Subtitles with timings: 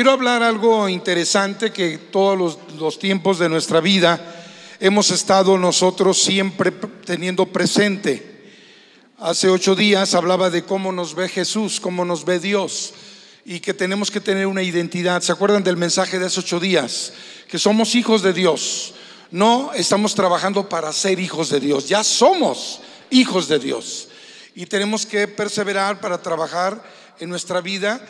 [0.00, 4.18] Quiero hablar algo interesante que todos los, tiempos de nuestra vida
[4.80, 6.72] hemos estado nosotros siempre
[7.04, 8.48] teniendo presente.
[9.18, 12.94] Hace ocho días hablaba de cómo nos ve Jesús, cómo nos ve Dios
[13.44, 15.20] y que tenemos que tener una identidad.
[15.20, 17.12] ¿Se acuerdan del mensaje de hace ocho días?
[17.46, 18.94] Que somos hijos de Dios.
[19.30, 24.08] No estamos trabajando para ser hijos de Dios, ya somos hijos de Dios.
[24.54, 26.82] Y tenemos que perseverar para trabajar
[27.18, 28.00] en nuestra vida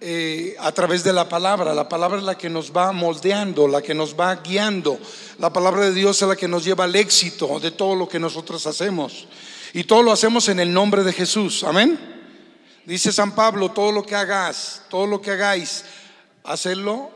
[0.00, 1.74] eh, a través de la palabra.
[1.74, 4.96] La palabra es la que nos va moldeando, la que nos va guiando.
[5.38, 8.20] La palabra de Dios es la que nos lleva al éxito de todo lo que
[8.20, 9.26] nosotros hacemos.
[9.72, 11.64] Y todo lo hacemos en el nombre de Jesús.
[11.64, 11.98] Amén.
[12.86, 15.84] Dice San Pablo, todo lo que hagas, todo lo que hagáis,
[16.44, 17.10] hacerlo,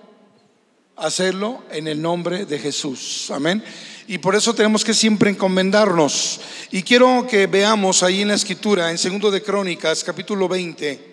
[0.97, 3.31] hacerlo en el nombre de Jesús.
[3.31, 3.63] Amén.
[4.09, 6.41] Y por eso tenemos que siempre encomendarnos.
[6.73, 11.12] Y quiero que veamos ahí en la escritura, en segundo de Crónicas, capítulo 20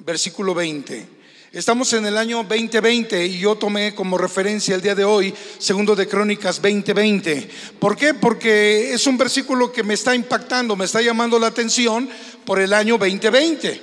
[0.00, 1.16] versículo 20.
[1.52, 5.96] Estamos en el año 2020 y yo tomé como referencia el día de hoy, segundo
[5.96, 7.48] de Crónicas 2020.
[7.78, 8.12] ¿Por qué?
[8.14, 12.08] Porque es un versículo que me está impactando, me está llamando la atención
[12.44, 13.80] por el año 2020.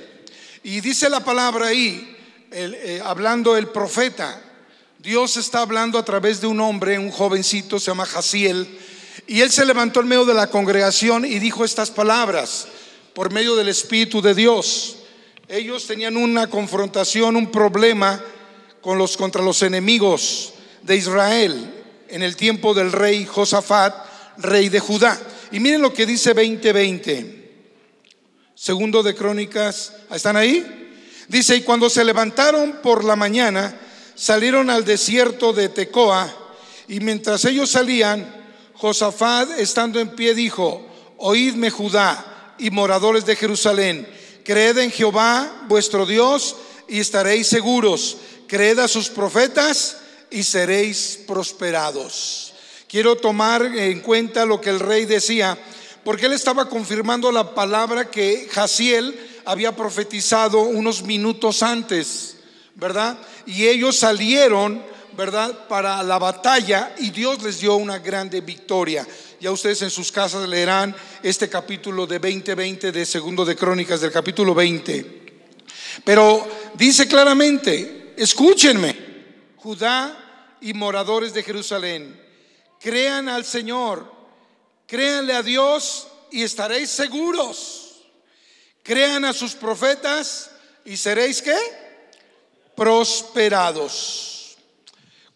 [0.62, 2.16] Y dice la palabra ahí,
[2.52, 4.40] eh, hablando el profeta,
[4.98, 8.66] Dios está hablando a través de un hombre, un jovencito, se llama Jaciel,
[9.26, 12.68] y él se levantó en medio de la congregación y dijo estas palabras
[13.14, 14.98] por medio del Espíritu de Dios.
[15.48, 18.22] Ellos tenían una confrontación, un problema
[18.80, 23.94] con los contra los enemigos de Israel en el tiempo del rey Josafat,
[24.38, 25.20] rey de Judá.
[25.52, 27.44] Y miren lo que dice 2020.
[28.54, 30.92] Segundo de Crónicas, ¿están ahí?
[31.28, 33.78] Dice, y cuando se levantaron por la mañana,
[34.14, 36.32] salieron al desierto de Tecoa,
[36.88, 40.86] y mientras ellos salían, Josafat, estando en pie, dijo,
[41.18, 44.06] oídme Judá y moradores de Jerusalén,
[44.44, 46.56] Creed en Jehová vuestro Dios
[46.86, 48.18] y estaréis seguros.
[48.46, 49.96] Creed a sus profetas
[50.30, 52.52] y seréis prosperados.
[52.86, 55.58] Quiero tomar en cuenta lo que el rey decía,
[56.04, 62.36] porque él estaba confirmando la palabra que Jaciel había profetizado unos minutos antes,
[62.74, 63.18] ¿verdad?
[63.46, 64.82] Y ellos salieron,
[65.16, 69.06] ¿verdad?, para la batalla y Dios les dio una grande victoria.
[69.40, 74.12] Ya ustedes en sus casas leerán este capítulo de 2020 de Segundo de Crónicas, del
[74.12, 75.22] capítulo 20.
[76.04, 79.14] Pero dice claramente, escúchenme,
[79.56, 82.20] Judá y moradores de Jerusalén,
[82.80, 84.12] crean al Señor,
[84.86, 87.80] créanle a Dios y estaréis seguros.
[88.82, 90.50] Crean a sus profetas
[90.84, 91.56] y seréis qué?
[92.76, 94.33] Prosperados.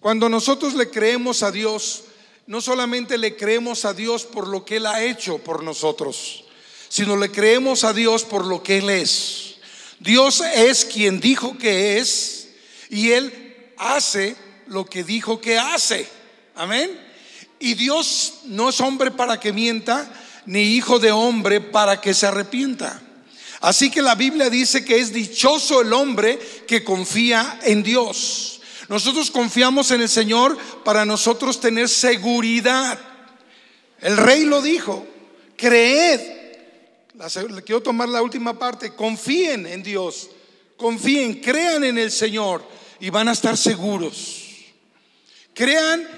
[0.00, 2.04] Cuando nosotros le creemos a Dios,
[2.46, 6.44] no solamente le creemos a Dios por lo que Él ha hecho por nosotros,
[6.88, 9.56] sino le creemos a Dios por lo que Él es.
[9.98, 12.48] Dios es quien dijo que es
[12.88, 14.36] y Él hace
[14.68, 16.06] lo que dijo que hace.
[16.54, 16.98] Amén.
[17.58, 20.10] Y Dios no es hombre para que mienta,
[20.46, 23.02] ni hijo de hombre para que se arrepienta.
[23.60, 28.57] Así que la Biblia dice que es dichoso el hombre que confía en Dios.
[28.88, 32.98] Nosotros confiamos en el Señor para nosotros tener seguridad.
[34.00, 35.06] El rey lo dijo,
[35.56, 36.20] creed.
[37.64, 40.30] quiero tomar la última parte, confíen en Dios,
[40.76, 42.64] confíen, crean en el Señor
[42.98, 44.44] y van a estar seguros.
[45.52, 46.08] Crean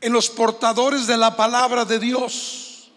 [0.00, 2.90] en los portadores de la palabra de Dios.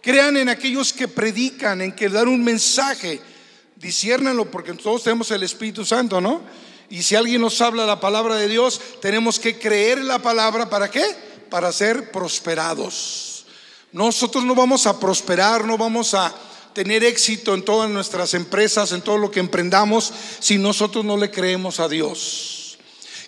[0.00, 3.20] Crean en aquellos que predican, en que dan un mensaje.
[3.76, 6.40] Disiérnanlo porque todos tenemos el Espíritu Santo, ¿no?
[6.92, 10.68] Y si alguien nos habla la palabra de Dios, tenemos que creer la palabra.
[10.68, 11.02] ¿Para qué?
[11.48, 13.46] Para ser prosperados.
[13.92, 16.34] Nosotros no vamos a prosperar, no vamos a
[16.74, 21.30] tener éxito en todas nuestras empresas, en todo lo que emprendamos, si nosotros no le
[21.30, 22.76] creemos a Dios.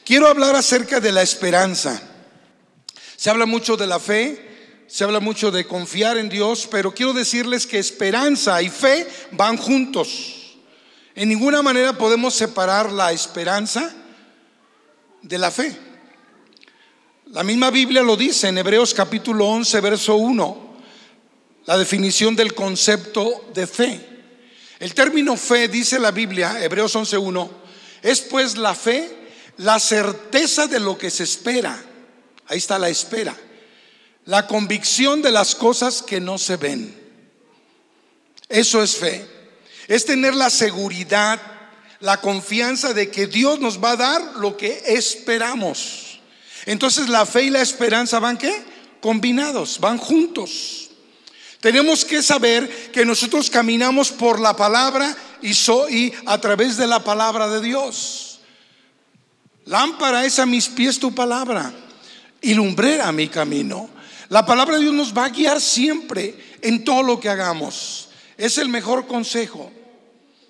[0.04, 2.02] Quiero hablar acerca de la esperanza.
[3.16, 7.14] Se habla mucho de la fe, se habla mucho de confiar en Dios, pero quiero
[7.14, 10.43] decirles que esperanza y fe van juntos.
[11.16, 13.94] En ninguna manera podemos separar la esperanza
[15.22, 15.76] de la fe.
[17.26, 20.76] La misma Biblia lo dice en Hebreos capítulo 11, verso 1,
[21.66, 24.08] la definición del concepto de fe.
[24.80, 27.50] El término fe, dice la Biblia, Hebreos 11, 1,
[28.02, 29.08] es pues la fe,
[29.58, 31.80] la certeza de lo que se espera.
[32.48, 33.36] Ahí está la espera.
[34.26, 36.92] La convicción de las cosas que no se ven.
[38.48, 39.33] Eso es fe
[39.88, 41.40] es tener la seguridad,
[42.00, 46.20] la confianza de que Dios nos va a dar lo que esperamos.
[46.66, 48.64] Entonces la fe y la esperanza van qué?
[49.00, 50.90] Combinados, van juntos.
[51.60, 57.48] Tenemos que saber que nosotros caminamos por la palabra y, a través de la palabra
[57.48, 58.40] de Dios.
[59.64, 61.72] Lámpara es a mis pies tu palabra
[62.42, 63.88] y lumbrera mi camino.
[64.28, 68.08] La palabra de Dios nos va a guiar siempre en todo lo que hagamos.
[68.36, 69.70] Es el mejor consejo.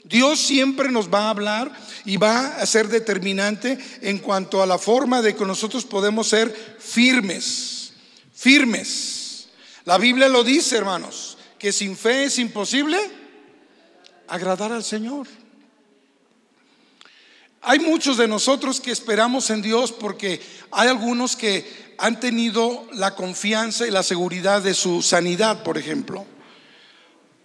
[0.04, 1.72] Dios siempre nos va a hablar
[2.04, 6.76] y va a ser determinante en cuanto a la forma de que nosotros podemos ser
[6.78, 7.94] firmes,
[8.34, 9.48] firmes.
[9.86, 12.98] La Biblia lo dice, hermanos, que sin fe es imposible
[14.28, 15.26] agradar al Señor.
[17.62, 23.14] Hay muchos de nosotros que esperamos en Dios porque hay algunos que han tenido la
[23.14, 26.26] confianza y la seguridad de su sanidad, por ejemplo.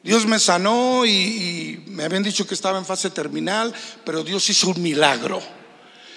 [0.10, 3.72] Dios me sanó y, me habían dicho que estaba en fase terminal,
[4.04, 5.40] pero Dios hizo un milagro.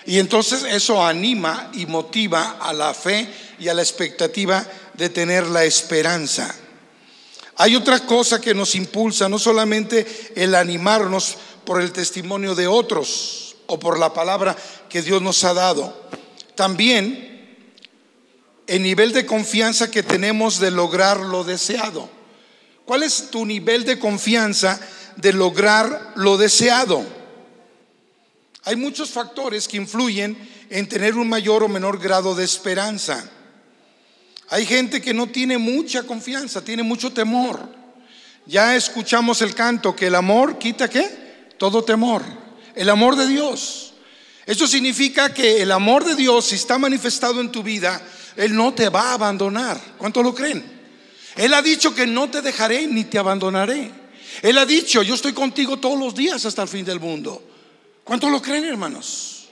[0.07, 3.29] Y entonces eso anima y motiva a la fe
[3.59, 6.55] y a la expectativa de tener la esperanza.
[7.57, 11.37] Hay otra cosa que nos impulsa, no solamente el animarnos
[11.67, 14.57] por el testimonio de otros o por la palabra
[14.89, 16.09] que Dios nos ha dado,
[16.55, 17.69] también
[18.67, 22.22] el nivel de confianza que tenemos de lograr lo deseado.
[22.85, 24.81] ¿Cuál es tu nivel de confianza
[25.17, 27.05] de lograr lo deseado?
[28.65, 30.37] Hay muchos factores que influyen
[30.71, 33.29] en tener un mayor o menor grado de esperanza.
[34.51, 37.69] Hay gente que no tiene mucha confianza, tiene mucho temor.
[38.47, 41.55] Ya escuchamos el canto que el amor quita qué?
[41.59, 42.23] Todo temor.
[42.75, 43.95] El amor de Dios.
[44.47, 48.01] Eso significa que el amor de Dios, si está manifestado en tu vida,
[48.37, 49.81] Él no te va a abandonar.
[49.99, 50.72] ¿Cuánto lo creen?
[51.37, 53.91] Él ha dicho que no te dejaré ni te abandonaré.
[54.43, 57.43] Él ha dicho, yo estoy contigo todos los días hasta el fin del mundo.
[58.05, 59.49] ¿Cuánto lo creen, hermanos?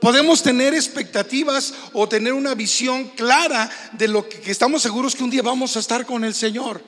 [0.00, 5.30] Podemos tener expectativas o tener una visión clara de lo que, estamos seguros que un
[5.30, 6.82] día vamos a estar con el Señor.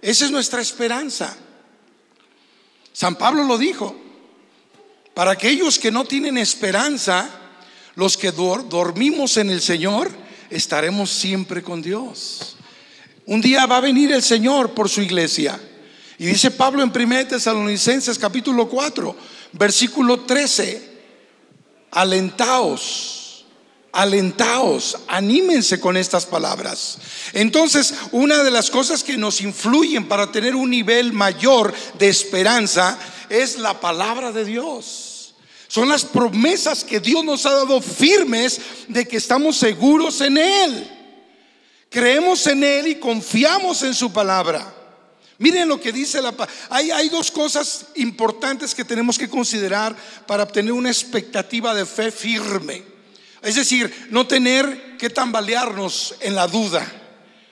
[0.00, 1.36] Esa es nuestra esperanza.
[2.92, 3.96] San Pablo lo dijo.
[5.14, 7.28] Para aquellos que no tienen esperanza,
[7.94, 10.10] los que dormimos en el Señor,
[10.50, 12.55] estaremos siempre con Dios.
[13.26, 15.60] Un día va a venir el Señor por su iglesia.
[16.18, 19.16] Y dice Pablo en 1 Tesalonicenses capítulo 4,
[19.52, 20.96] versículo 13,
[21.90, 23.44] alentaos,
[23.92, 26.98] alentaos, anímense con estas palabras.
[27.32, 32.96] Entonces, una de las cosas que nos influyen para tener un nivel mayor de esperanza
[33.28, 35.34] es la palabra de Dios.
[35.66, 40.95] Son las promesas que Dios nos ha dado firmes de que estamos seguros en Él.
[41.96, 44.70] Creemos en Él y confiamos en su palabra.
[45.38, 46.34] Miren lo que dice la.
[46.68, 49.96] Hay, hay dos cosas importantes que tenemos que considerar
[50.26, 52.82] para obtener una expectativa de fe firme.
[53.40, 56.86] Es decir, no tener que tambalearnos en la duda.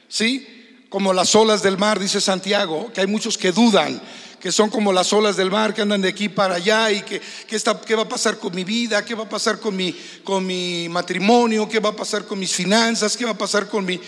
[0.08, 0.84] ¿Sí?
[0.90, 3.98] Como las olas del mar, dice Santiago, que hay muchos que dudan,
[4.38, 7.22] que son como las olas del mar que andan de aquí para allá y que,
[7.48, 10.44] está, qué va a pasar con mi vida, qué va a pasar con mi, con
[10.44, 13.98] mi matrimonio, qué va a pasar con mis finanzas, qué va a pasar con mi,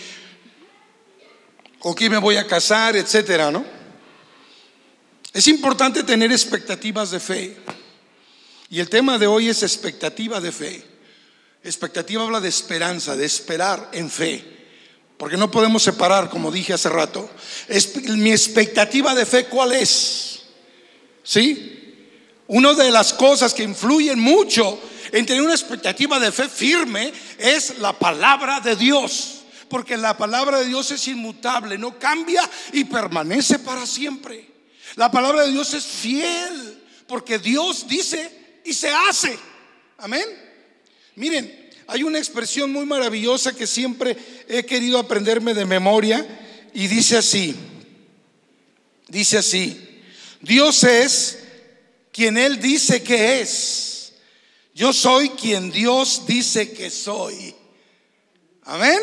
[1.79, 3.63] con quién me voy a casar, etcétera, ¿no?
[5.33, 7.57] Es importante tener expectativas de fe.
[8.69, 10.83] Y el tema de hoy es expectativa de fe.
[11.63, 14.43] Expectativa habla de esperanza, de esperar en fe.
[15.17, 17.29] Porque no podemos separar, como dije hace rato.
[18.09, 20.41] mi expectativa de fe, ¿cuál es?
[21.23, 21.73] ¿Sí?
[22.47, 24.79] Una de las cosas que influyen mucho
[25.11, 29.36] en tener una expectativa de fe firme es la palabra de Dios
[29.69, 34.47] porque la palabra de Dios es inmutable, no cambia y permanece para siempre.
[34.95, 39.37] La palabra de Dios es fiel, porque Dios dice y se hace.
[39.97, 40.25] Amén.
[41.15, 46.25] Miren, hay una expresión muy maravillosa que siempre he querido aprenderme de memoria
[46.73, 47.55] y dice así,
[49.07, 50.01] dice así,
[50.41, 51.39] Dios es
[52.11, 54.13] quien Él dice que es.
[54.73, 57.55] Yo soy quien Dios dice que soy.
[58.63, 58.99] Amén.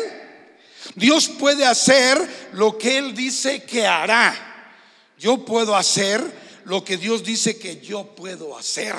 [0.93, 4.73] Dios puede hacer lo que Él dice que hará.
[5.17, 6.21] Yo puedo hacer
[6.65, 8.95] lo que Dios dice que yo puedo hacer.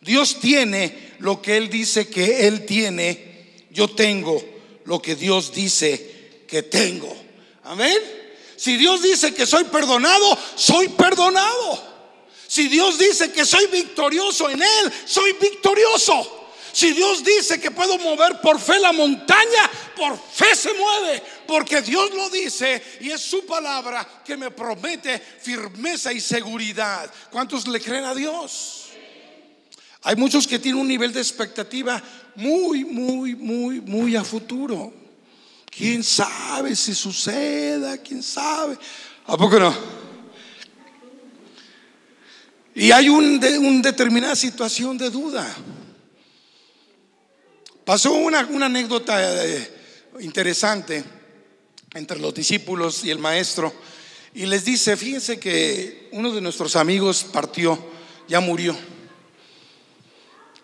[0.00, 3.66] Dios tiene lo que Él dice que Él tiene.
[3.70, 4.42] Yo tengo
[4.84, 7.14] lo que Dios dice que tengo.
[7.64, 7.98] Amén.
[8.56, 11.82] Si Dios dice que soy perdonado, soy perdonado.
[12.46, 16.35] Si Dios dice que soy victorioso en Él, soy victorioso.
[16.76, 21.80] Si Dios dice que puedo mover por fe la montaña, por fe se mueve, porque
[21.80, 27.10] Dios lo dice y es su palabra que me promete firmeza y seguridad.
[27.30, 28.88] ¿Cuántos le creen a Dios?
[30.02, 32.02] Hay muchos que tienen un nivel de expectativa
[32.34, 34.92] muy, muy, muy, muy a futuro.
[35.74, 37.96] ¿Quién sabe si suceda?
[37.96, 38.76] ¿Quién sabe?
[39.24, 39.74] ¿A poco no?
[42.74, 43.38] Y hay una
[43.80, 45.56] determinada situación de duda.
[47.86, 49.70] Pasó una, anécdota eh,
[50.18, 51.04] interesante
[51.94, 53.72] entre los discípulos y el maestro
[54.34, 57.78] y les dice, fíjense que uno de nuestros amigos partió,
[58.26, 58.76] ya murió.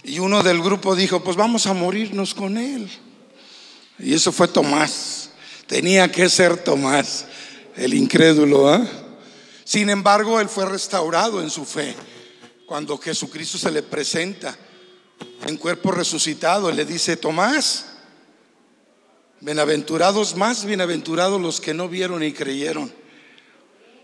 [0.03, 2.91] Y uno del grupo dijo, pues vamos a morirnos con él.
[4.01, 5.31] Y eso fue Tomás.
[5.69, 7.27] Tenía que ser Tomás,
[7.77, 8.69] el incrédulo.
[8.69, 8.85] ¿ah?
[9.63, 11.95] Sin embargo, él fue restaurado en su fe.
[12.67, 14.59] Cuando Jesucristo se le presenta
[15.47, 17.87] en cuerpo resucitado, le dice, Tomás,
[19.41, 22.93] bienaventurados más, bienaventurados los que no vieron y creyeron.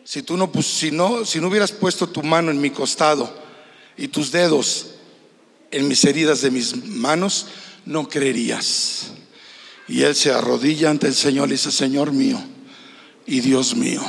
[0.05, 3.33] Si tú no, si no, si no hubieras puesto tu mano en mi costado
[3.97, 4.95] y tus dedos
[5.71, 7.47] en mis heridas de mis manos,
[7.85, 9.13] no creerías.
[9.87, 12.43] Y él se arrodilla ante el Señor y dice, Señor mío
[13.27, 14.03] y Dios mío.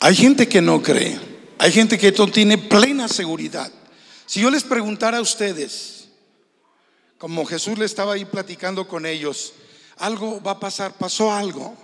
[0.00, 1.18] Hay gente que no cree,
[1.58, 3.72] hay gente que no tiene plena seguridad.
[4.26, 6.08] Si yo les preguntara a ustedes,
[7.18, 9.52] como Jesús le estaba ahí platicando con ellos,
[9.98, 11.76] algo va a pasar, pasó algo.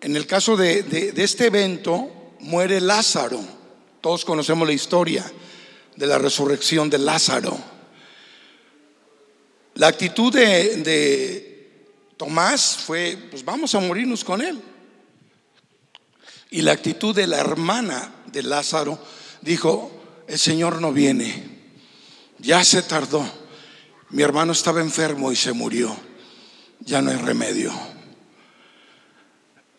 [0.00, 3.40] En el caso de, este evento, muere Lázaro.
[4.00, 5.30] Todos conocemos la historia
[5.96, 7.58] de la resurrección de Lázaro.
[9.74, 11.48] La actitud de, de,
[12.16, 14.62] Tomás fue, pues vamos a morirnos con él.
[16.50, 18.98] Y la actitud de la hermana de Lázaro
[19.42, 19.97] dijo,
[20.28, 21.42] el Señor no viene,
[22.38, 23.26] ya se tardó,
[24.10, 25.96] mi hermano estaba enfermo y se murió,
[26.80, 27.72] ya no hay remedio.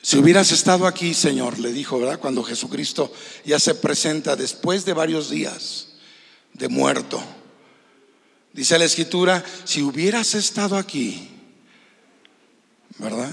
[0.01, 2.19] Si hubieras estado aquí, Señor, le dijo, ¿verdad?
[2.19, 3.13] Cuando Jesucristo
[3.45, 5.89] ya se presenta después de varios días
[6.53, 7.21] de muerto.
[8.53, 11.29] Dice la escritura, si hubieras estado aquí,
[12.97, 13.31] ¿verdad?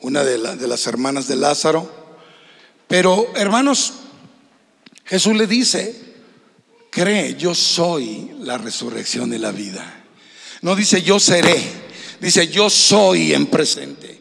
[0.00, 1.90] Una de, de las hermanas de Lázaro.
[2.88, 3.94] Pero, hermanos,
[5.06, 5.94] Jesús le dice,
[6.90, 10.04] cree, yo soy la resurrección de la vida.
[10.62, 11.62] No dice yo seré,
[12.20, 14.20] dice yo soy en presente.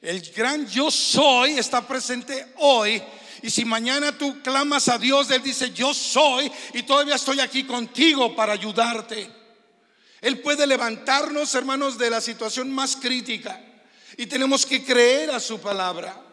[0.00, 3.02] El gran yo soy está presente hoy.
[3.42, 7.64] Y si mañana tú clamas a Dios, Él dice, yo soy y todavía estoy aquí
[7.64, 9.30] contigo para ayudarte.
[10.22, 13.60] Él puede levantarnos, hermanos, de la situación más crítica.
[14.16, 16.23] Y tenemos que creer a su palabra.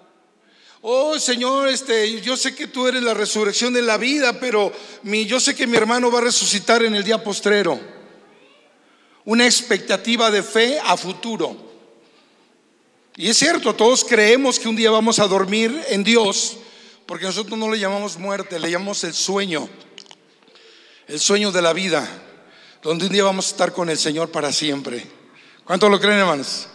[0.84, 4.74] Oh Señor, este, yo sé que tú eres la resurrección de la vida, pero
[5.04, 7.80] mi, yo sé que mi hermano va a resucitar en el día postrero.
[9.24, 11.56] Una expectativa de fe a futuro.
[13.16, 16.58] Y es cierto, todos creemos que un día vamos a dormir en Dios,
[17.06, 19.70] porque nosotros no le llamamos muerte, le llamamos el sueño,
[21.08, 22.10] el sueño de la vida,
[22.82, 25.06] donde un día vamos a estar con el Señor para siempre.
[25.64, 26.68] ¿Cuánto lo creen, hermanos?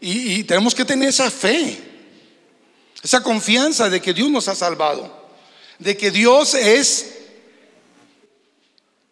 [0.00, 1.87] Y, y tenemos que tener esa fe,
[3.02, 5.28] esa confianza de que Dios nos ha salvado,
[5.78, 7.14] de que Dios es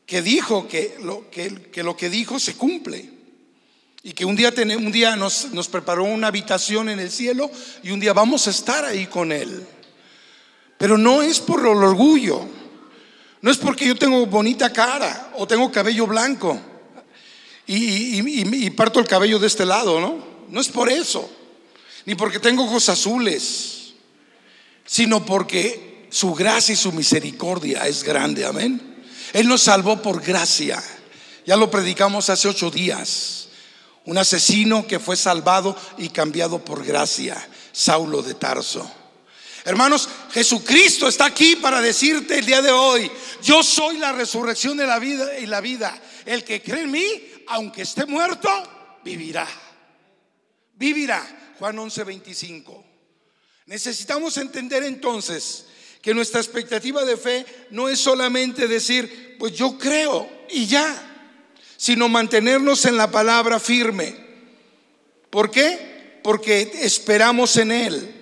[0.06, 1.50] que dijo que lo que,
[1.82, 3.10] lo que dijo se cumple.
[4.02, 7.50] Y que un día, un día nos, preparó una habitación en el cielo
[7.82, 9.66] y un día vamos a estar ahí con Él.
[10.78, 12.46] Pero no es por el orgullo,
[13.42, 16.60] no es porque yo tengo bonita cara o tengo cabello blanco
[17.66, 20.24] y, parto el cabello de este lado, ¿no?
[20.48, 21.28] No es por eso,
[22.06, 23.92] ni porque tengo ojos azules,
[24.86, 29.04] sino porque su gracia y su misericordia es grande, amén.
[29.32, 30.82] Él nos salvó por gracia,
[31.44, 33.48] ya lo predicamos hace ocho días.
[34.04, 37.36] Un asesino que fue salvado y cambiado por gracia,
[37.72, 38.88] Saulo de Tarso.
[39.64, 43.10] Hermanos, Jesucristo está aquí para decirte el día de hoy,
[43.42, 46.00] yo soy la resurrección de la vida y la vida.
[46.24, 47.04] El que cree en mí,
[47.48, 48.48] aunque esté muerto,
[49.02, 49.48] vivirá.
[50.74, 51.45] Vivirá.
[51.58, 52.84] Juan 11, 25.
[53.66, 55.66] Necesitamos entender entonces
[56.02, 61.12] que nuestra expectativa de fe no es solamente decir, pues yo creo y ya
[61.76, 64.16] sino mantenernos en la palabra firme.
[65.30, 66.20] ¿Por qué?
[66.22, 68.14] Porque esperamos en Él.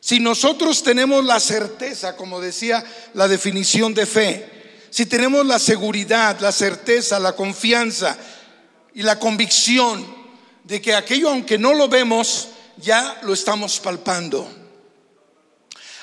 [0.00, 2.84] Si nosotros tenemos la certeza, como decía
[3.14, 4.46] la definición de fe,
[4.90, 8.18] si tenemos la seguridad, la certeza, la confianza
[8.94, 10.04] y la convicción
[10.64, 12.48] de que aquello, aunque no lo vemos,
[12.80, 14.48] ya lo estamos palpando.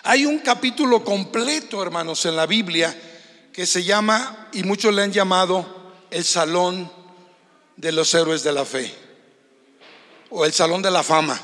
[0.04, 2.96] Hay un capítulo completo, hermanos, en la Biblia
[3.52, 5.66] que se llama, y muchos le han llamado,
[6.12, 6.90] el salón
[7.76, 8.94] de los héroes de la fe
[10.30, 11.40] o el salón de la fama.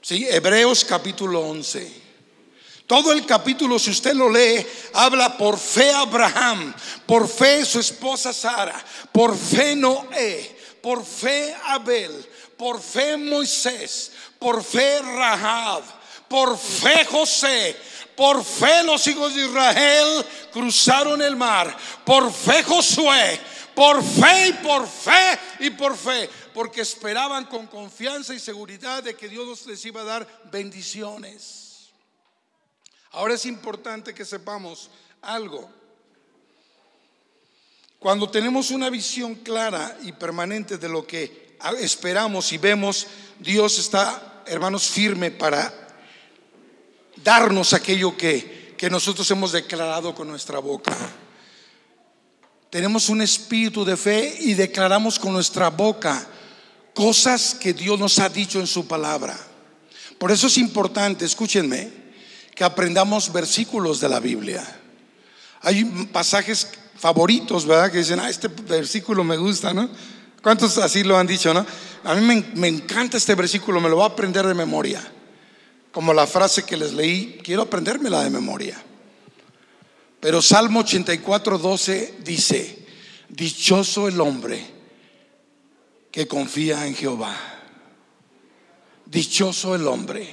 [0.00, 0.26] ¿Sí?
[0.28, 2.02] Hebreos capítulo 11.
[2.86, 6.74] Todo el capítulo, si usted lo lee, habla por fe Abraham,
[7.06, 12.12] por fe su esposa Sara, por fe Noé, por fe Abel,
[12.64, 15.82] por fe Moisés, por fe Rahab,
[16.26, 17.76] por fe José,
[18.16, 21.76] Por fe los hijos de Israel cruzaron el mar.
[22.06, 23.38] Por fe Josué.
[23.74, 26.30] Por fe y por fe y por fe.
[26.54, 31.90] Porque esperaban con confianza y seguridad de que Dios les iba a dar bendiciones.
[33.10, 34.88] Ahora es importante que sepamos
[35.20, 35.70] algo.
[37.98, 41.43] Cuando tenemos una visión clara y permanente de lo que
[41.80, 43.06] esperamos y vemos,
[43.38, 45.72] Dios está, hermanos, firme para
[47.22, 50.94] darnos aquello que, que nosotros hemos declarado con nuestra boca.
[52.70, 56.26] Tenemos un espíritu de fe y declaramos con nuestra boca
[56.92, 59.38] cosas que Dios nos ha dicho en su palabra.
[60.18, 61.90] Por eso es importante, escúchenme,
[62.54, 64.64] que aprendamos versículos de la Biblia.
[65.60, 67.90] Hay pasajes favoritos, ¿verdad?
[67.90, 69.88] Que dicen, ah, este versículo me gusta, ¿no?
[70.44, 71.64] ¿Cuántos así lo han dicho, no?
[72.04, 75.02] A mí me, encanta este versículo, me lo voy a aprender de memoria.
[75.90, 78.76] Como la frase que les leí, quiero aprendérmela de memoria.
[80.20, 82.86] Pero Salmo 84, 12 dice,
[83.30, 84.66] dichoso el hombre
[86.10, 87.34] que confía en Jehová.
[89.06, 90.28] Dichoso el hombre.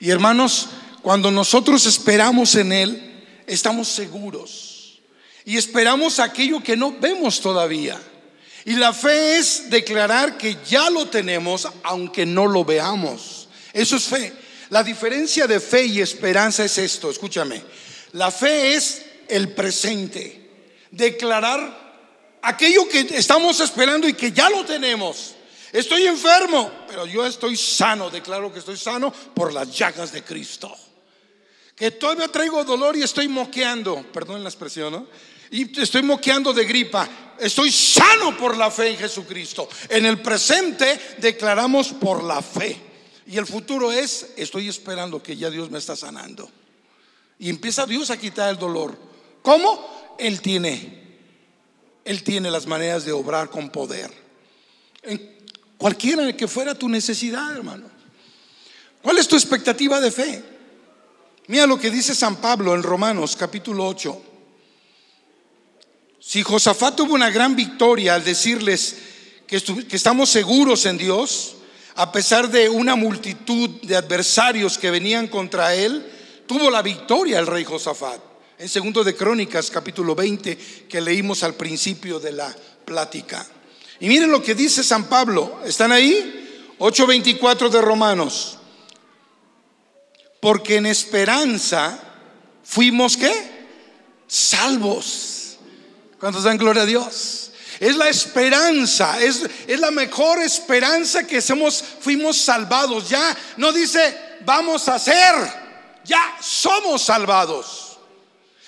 [0.00, 0.70] Y hermanos,
[1.00, 5.00] cuando nosotros esperamos en Él, estamos seguros.
[5.44, 8.00] Y esperamos aquello que no vemos todavía.
[8.66, 13.48] Y la fe es declarar que ya lo tenemos aunque no lo veamos.
[13.72, 14.32] Eso es fe.
[14.70, 17.62] La diferencia de fe y esperanza es esto, escúchame.
[18.12, 20.50] La fe es el presente.
[20.90, 25.36] Declarar aquello que estamos esperando y que ya lo tenemos.
[25.72, 28.10] Estoy enfermo, pero yo estoy sano.
[28.10, 30.74] Declaro que estoy sano por las llagas de Cristo.
[31.76, 34.04] Que todavía traigo dolor y estoy moqueando.
[34.12, 35.06] Perdón la expresión, ¿no?
[35.52, 37.08] Y estoy moqueando de gripa.
[37.38, 39.68] Estoy sano por la fe en Jesucristo.
[39.88, 42.80] En el presente declaramos por la fe.
[43.26, 46.48] Y el futuro es, estoy esperando que ya Dios me está sanando.
[47.38, 48.96] Y empieza Dios a quitar el dolor.
[49.42, 50.14] ¿Cómo?
[50.18, 51.04] Él tiene.
[52.04, 54.10] Él tiene las maneras de obrar con poder.
[55.02, 55.36] En
[55.76, 57.90] cualquiera que fuera tu necesidad, hermano.
[59.02, 60.42] ¿Cuál es tu expectativa de fe?
[61.48, 64.22] Mira lo que dice San Pablo en Romanos capítulo 8.
[66.26, 68.96] Si Josafat tuvo una gran victoria al decirles
[69.46, 69.62] que,
[69.92, 71.54] estamos seguros en Dios,
[71.94, 76.04] a pesar de una multitud de adversarios que venían contra él,
[76.48, 78.20] tuvo la victoria el rey Josafat.
[78.58, 80.58] En segundo de Crónicas, capítulo 20,
[80.88, 82.52] que leímos al principio de la
[82.84, 83.46] plática.
[84.00, 85.60] Y miren lo que dice San Pablo.
[85.64, 86.74] ¿Están ahí?
[86.80, 88.58] 8:24 de Romanos.
[90.40, 92.00] Porque en esperanza
[92.64, 93.32] fuimos qué?
[94.26, 95.35] Salvos.
[96.18, 97.50] ¿Cuántos dan gloria a Dios?
[97.78, 103.08] Es la esperanza, es, es la mejor esperanza que somos, fuimos salvados.
[103.08, 105.34] Ya no dice vamos a ser,
[106.04, 107.98] ya somos salvados.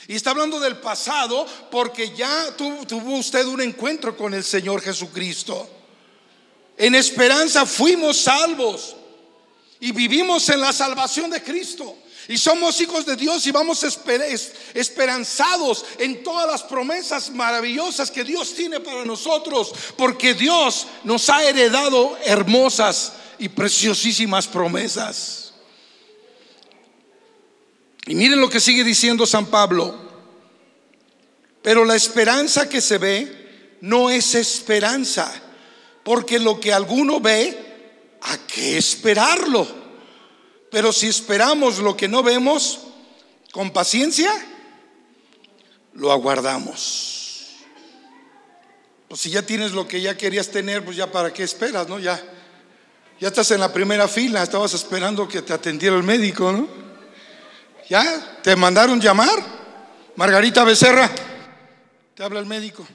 [0.07, 5.69] Y está hablando del pasado porque ya tuvo usted un encuentro con el Señor Jesucristo.
[6.77, 8.97] En esperanza fuimos salvos
[9.81, 11.97] y vivimos en la salvación de Cristo.
[12.29, 13.83] Y somos hijos de Dios y vamos
[14.75, 21.43] esperanzados en todas las promesas maravillosas que Dios tiene para nosotros, porque Dios nos ha
[21.43, 25.55] heredado hermosas y preciosísimas promesas.
[28.07, 30.07] Y miren lo que sigue diciendo San Pablo.
[31.63, 35.33] Pero la esperanza que se ve no es esperanza,
[36.05, 39.78] porque lo que alguno ve, ¿a qué esperarlo?
[40.71, 42.81] Pero si esperamos lo que no vemos
[43.53, 44.31] con paciencia,
[45.95, 47.57] lo aguardamos.
[49.09, 51.99] Pues si ya tienes lo que ya querías tener, pues ya para qué esperas, ¿no?
[51.99, 52.23] Ya,
[53.19, 56.69] ya estás en la primera fila, estabas esperando que te atendiera el médico, ¿no?
[57.89, 59.59] Ya, te mandaron llamar.
[60.17, 61.11] Margarita Becerra,
[62.15, 62.87] te habla el médico.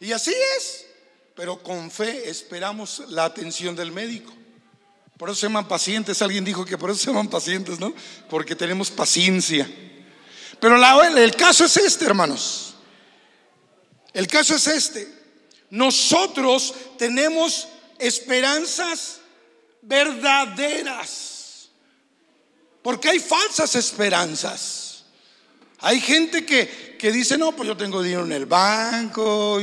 [0.00, 0.84] Y así es,
[1.34, 4.32] pero con fe esperamos la atención del médico.
[5.16, 6.20] Por eso se llaman pacientes.
[6.22, 7.94] Alguien dijo que por eso se llaman pacientes, ¿no?
[8.28, 9.68] Porque tenemos paciencia.
[10.60, 10.76] Pero
[11.16, 12.74] el caso es este, hermanos.
[14.12, 15.08] El caso es este.
[15.70, 19.20] Nosotros tenemos esperanzas
[19.82, 21.68] verdaderas.
[22.82, 25.04] Porque hay falsas esperanzas.
[25.80, 29.60] Hay gente que, que dice, no, pues yo tengo dinero en el banco,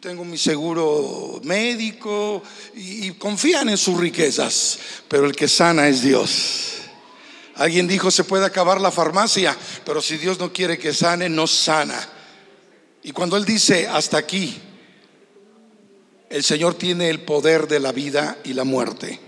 [0.00, 2.42] tengo mi seguro médico
[2.74, 6.78] y, confían en sus riquezas, pero el que sana es Dios.
[7.56, 11.46] Alguien dijo, se puede acabar la farmacia, pero si Dios no quiere que sane, no
[11.46, 12.08] sana.
[13.02, 14.56] Y cuando Él dice, hasta aquí,
[16.30, 19.20] el Señor tiene el poder de la vida y la muerte.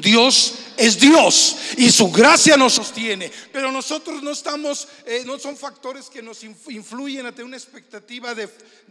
[0.00, 5.56] Dios es Dios y su gracia nos sostiene, pero nosotros no estamos, eh, no son
[5.56, 8.48] factores que nos influyen a tener una expectativa de,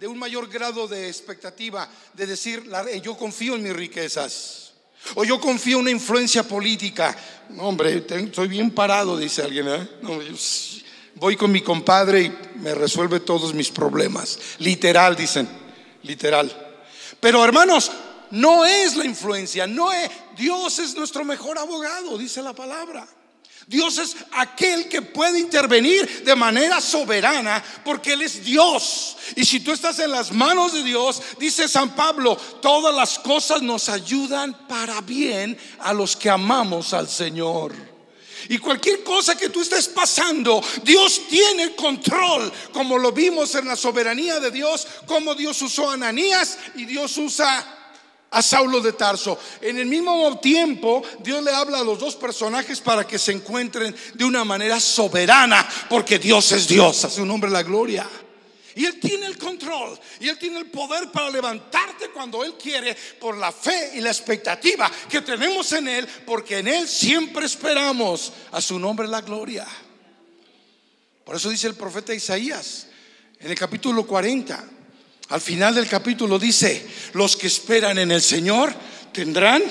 [0.08, 4.65] un mayor grado de expectativa, de decir, eh, yo confío en mis riquezas.
[5.15, 7.15] O yo confío en una influencia política.
[7.58, 9.67] hombre, estoy bien parado, dice alguien.
[9.69, 9.88] ¿eh?
[11.15, 14.39] voy con mi compadre y me resuelve todos mis problemas.
[14.60, 15.48] Literal, dicen.
[16.04, 16.69] Literal.
[17.19, 17.91] Pero hermanos,
[18.32, 23.08] no es la influencia, no es, Dios es nuestro mejor abogado, dice la palabra.
[23.70, 29.15] Dios es aquel que puede intervenir de manera soberana porque Él es Dios.
[29.36, 33.62] Y si tú estás en las manos de Dios, dice San Pablo, todas las cosas
[33.62, 37.76] nos ayudan para bien a los que amamos al Señor.
[38.48, 43.76] Y cualquier cosa que tú estés pasando, Dios tiene control, como lo vimos en la
[43.76, 47.79] soberanía de Dios, como Dios usó a Ananías y Dios usa
[48.32, 49.38] a Saulo de Tarso.
[49.62, 53.96] En el mismo tiempo, Dios le habla a los dos personajes para que se encuentren
[54.13, 58.08] de una manera soberana, porque Dios es Dios, a su nombre la gloria.
[58.76, 62.96] Y Él tiene el control y Él tiene el poder para levantarte cuando Él quiere
[63.20, 68.32] por la fe y la expectativa que tenemos en Él, porque en Él siempre esperamos
[68.52, 69.68] a su nombre la gloria.
[71.26, 72.88] Por eso dice el profeta Isaías
[73.39, 74.79] en el capítulo 40.
[75.30, 78.74] Al final del capítulo dice, los que esperan en el Señor
[79.13, 79.62] tendrán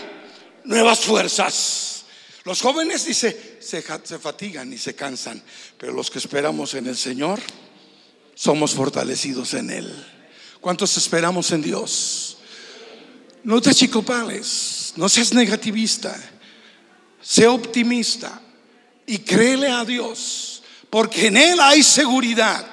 [0.65, 2.05] nuevas fuerzas.
[2.45, 5.43] Los jóvenes, dice, se, fatigan y se cansan,
[5.77, 7.41] pero los que esperamos en el Señor
[8.35, 10.07] somos fortalecidos en Él.
[10.61, 12.39] ¿Cuántos esperamos en Dios?
[13.43, 16.17] No te achicopales, no seas negativista,
[17.21, 18.41] sé optimista
[19.07, 22.65] y créele a Dios, porque en Él hay seguridad.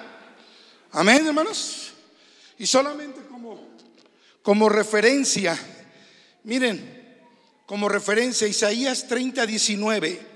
[0.91, 1.84] Amén, hermanos.
[2.57, 3.59] Y solamente como,
[4.41, 5.57] como referencia,
[6.43, 6.95] miren,
[7.65, 10.35] como referencia, Isaías 30, 19.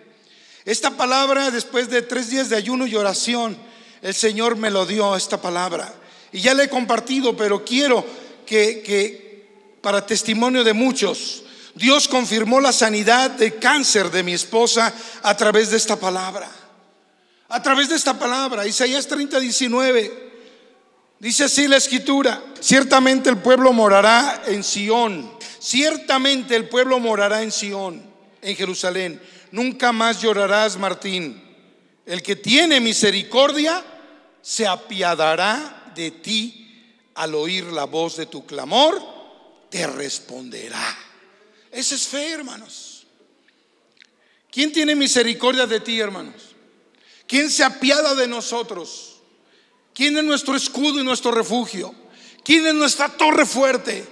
[0.66, 3.58] Esta palabra, después de tres días de ayuno y oración,
[4.02, 5.94] el Señor me lo dio, esta palabra.
[6.32, 8.06] Y ya le he compartido, pero quiero
[8.46, 11.44] que, que para testimonio de muchos,
[11.76, 16.50] Dios confirmó la sanidad de cáncer de mi esposa a través de esta palabra.
[17.48, 20.29] A través de esta palabra, Isaías 30, 19.
[21.20, 25.30] Dice así la escritura, ciertamente el pueblo morará en Sión,
[25.60, 28.02] ciertamente el pueblo morará en Sión,
[28.42, 29.22] en Jerusalén.
[29.52, 31.44] Nunca más llorarás, Martín.
[32.06, 33.84] El que tiene misericordia
[34.42, 36.60] se apiadará de ti
[37.16, 39.02] al oír la voz de tu clamor,
[39.70, 40.98] te responderá.
[41.70, 43.06] Esa es fe, hermanos.
[44.50, 46.56] ¿Quién tiene misericordia de ti, hermanos?
[47.28, 49.09] ¿Quién se apiada de nosotros?
[49.94, 51.94] ¿Quién es nuestro escudo y nuestro refugio?
[52.44, 54.06] ¿Quién es nuestra torre fuerte?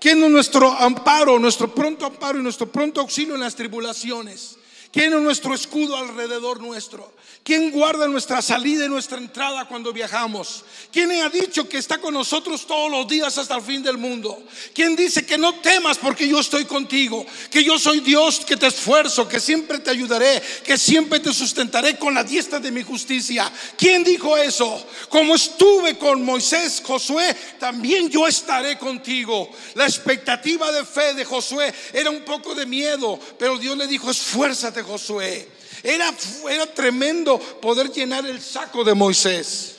[0.00, 4.56] ¿Quién es nuestro amparo, nuestro pronto amparo y nuestro pronto auxilio en las tribulaciones?
[4.92, 7.12] ¿Quién es nuestro escudo alrededor nuestro?
[7.44, 10.64] ¿Quién guarda nuestra salida y nuestra entrada cuando viajamos?
[10.92, 14.42] ¿Quién ha dicho que está con nosotros todos los días hasta el fin del mundo?
[14.74, 17.24] ¿Quién dice que no temas porque yo estoy contigo?
[17.50, 21.96] Que yo soy Dios que te esfuerzo, que siempre te ayudaré, que siempre te sustentaré
[21.96, 23.50] con la diestra de mi justicia.
[23.76, 24.84] ¿Quién dijo eso?
[25.08, 29.50] Como estuve con Moisés, Josué, también yo estaré contigo.
[29.74, 34.10] La expectativa de fe de Josué era un poco de miedo, pero Dios le dijo,
[34.10, 35.48] esfuérzate Josué.
[35.82, 36.12] Era,
[36.50, 39.76] era tremendo poder llenar el saco de Moisés.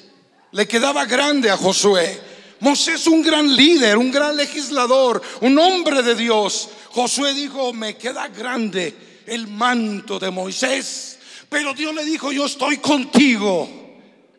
[0.52, 2.20] Le quedaba grande a Josué.
[2.60, 6.70] Moisés un gran líder, un gran legislador, un hombre de Dios.
[6.92, 11.18] Josué dijo, me queda grande el manto de Moisés.
[11.50, 13.68] Pero Dios le dijo, yo estoy contigo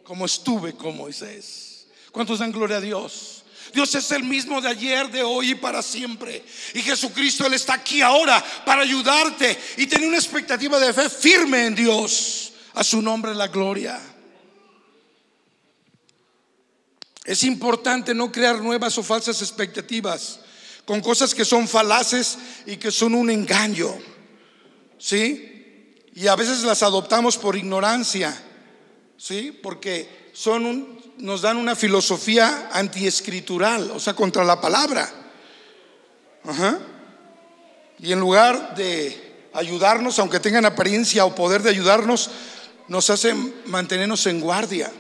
[0.05, 1.87] como estuve con Moisés.
[2.11, 3.32] ¿Cuántos dan gloria a Dios?
[3.73, 6.45] Dios es el mismo de ayer, de hoy y para siempre.
[6.75, 11.67] Y Jesucristo, Él está aquí ahora para ayudarte y tener una expectativa de fe firme
[11.67, 12.53] en Dios.
[12.75, 14.01] A su nombre la gloria.
[17.25, 20.41] Es importante no crear nuevas o falsas expectativas
[20.85, 23.95] con cosas que son falaces y que son un engaño.
[24.99, 25.95] ¿Sí?
[26.15, 28.35] Y a veces las adoptamos por ignorancia.
[29.17, 29.57] ¿Sí?
[29.63, 35.09] Porque son un, nos dan una filosofía antiescritural, o sea, contra la palabra.
[37.99, 42.31] Y en lugar de ayudarnos, aunque tengan apariencia o poder de ayudarnos,
[42.89, 44.91] nos hacen mantenernos en guardia.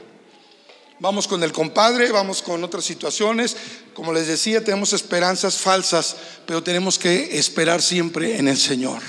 [1.01, 3.57] Vamos con el compadre, vamos con otras situaciones.
[3.92, 9.03] Como les decía, tenemos esperanzas falsas, pero tenemos que esperar siempre en el Señor.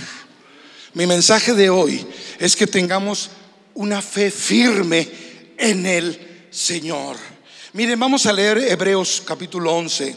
[0.95, 2.05] Mi mensaje de hoy
[2.39, 3.29] es que tengamos
[3.75, 5.07] una fe firme
[5.57, 7.17] en el Señor.
[7.73, 10.15] Miren, vamos a leer Hebreos capítulo 11.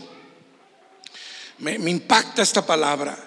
[1.58, 3.18] Me, impacta esta palabra.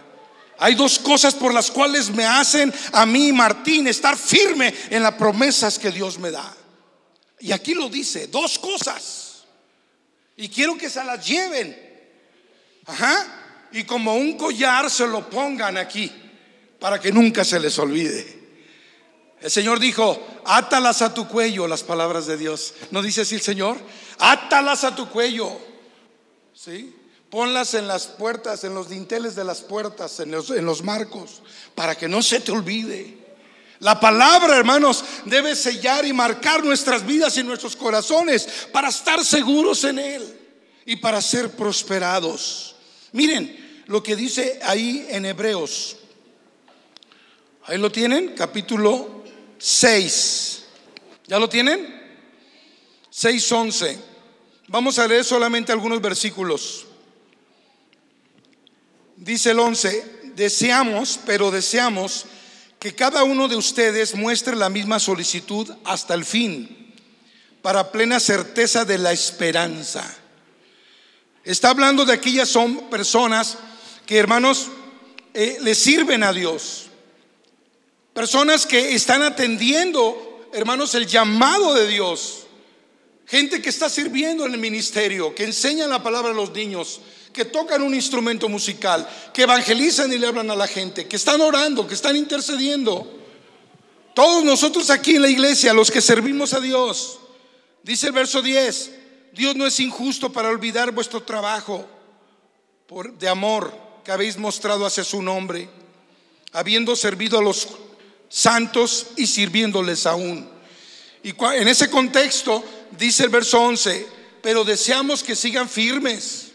[0.60, 5.16] Hay dos cosas por las cuales me hacen a mí, Martín, estar firme en las
[5.16, 6.56] promesas que Dios me da.
[7.40, 9.46] Y aquí lo dice, dos cosas.
[10.38, 11.76] Y quiero que se las lleven.
[12.86, 13.68] Ajá.
[13.72, 16.12] Y como un collar se lo pongan aquí
[16.80, 18.39] para que nunca se les olvide.
[19.42, 22.74] El Señor dijo, átalas a tu cuello, las palabras de Dios.
[22.92, 23.78] ¿No dice así el Señor?
[24.18, 25.58] Átalas a tu cuello.
[26.54, 26.94] ¿Sí?
[27.30, 31.42] Ponlas en las puertas, en los dinteles de las puertas, en los, en los marcos,
[31.74, 33.18] para que no se te olvide.
[33.80, 39.86] La palabra, hermanos, debe sellar y marcar nuestras vidas y nuestros corazones para estar seguros
[39.86, 40.40] en Él
[40.86, 42.76] y para ser prosperados.
[43.14, 45.96] Miren lo que dice ahí en Hebreos.
[47.68, 49.19] Ahí lo tienen, capítulo
[49.60, 50.64] 6.
[51.28, 52.00] ¿Ya lo tienen?
[53.14, 53.98] 6.11.
[54.68, 56.86] Vamos a leer solamente algunos versículos.
[59.16, 62.26] Dice el 11, deseamos, pero deseamos
[62.80, 66.94] que cada uno de ustedes muestre la misma solicitud hasta el fin,
[67.62, 70.16] para plena certeza de la esperanza.
[71.44, 73.58] Está hablando de aquellas son personas
[74.06, 74.68] que, hermanos,
[75.34, 76.89] eh, le sirven a Dios.
[78.20, 82.48] Personas que están atendiendo, hermanos, el llamado de Dios.
[83.26, 87.00] Gente que está sirviendo en el ministerio, que enseña la palabra a los niños,
[87.32, 91.40] que tocan un instrumento musical, que evangelizan y le hablan a la gente, que están
[91.40, 93.10] orando, que están intercediendo.
[94.14, 97.20] Todos nosotros aquí en la iglesia, los que servimos a Dios,
[97.84, 98.92] dice el verso 10,
[99.32, 101.88] Dios no es injusto para olvidar vuestro trabajo
[102.86, 105.70] por, de amor que habéis mostrado hacia su nombre,
[106.52, 107.66] habiendo servido a los
[108.30, 110.48] santos y sirviéndoles aún.
[111.24, 112.64] Y en ese contexto
[112.98, 114.08] dice el verso 11,
[114.42, 116.52] pero deseamos que sigan firmes,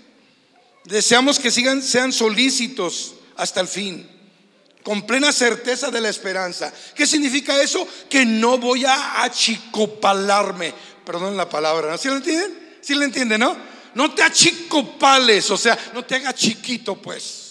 [0.85, 4.09] deseamos que sigan, sean solícitos hasta el fin,
[4.83, 6.73] con plena certeza de la esperanza.
[6.95, 7.87] ¿Qué significa eso?
[8.09, 10.73] Que no voy a achicopalarme,
[11.05, 11.99] perdón la palabra, ¿no?
[11.99, 12.79] ¿Sí lo entienden?
[12.81, 13.57] ¿Sí lo entienden, no?
[13.95, 17.44] No te achicopales, o sea, no te hagas chiquito, pues.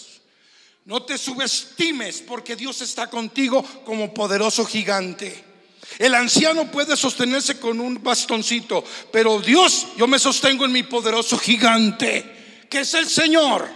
[0.84, 5.44] No te subestimes porque Dios está contigo como poderoso gigante.
[5.98, 11.38] El anciano puede sostenerse con un bastoncito, pero Dios, yo me sostengo en mi poderoso
[11.38, 13.66] gigante, que es el Señor.